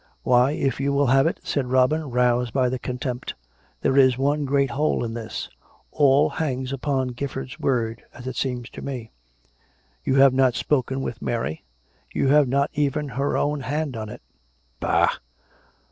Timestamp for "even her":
12.73-13.37